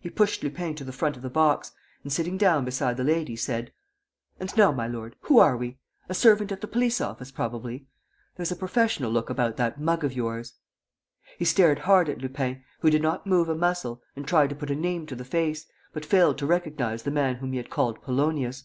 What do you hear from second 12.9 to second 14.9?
did not move a muscle, and tried to put a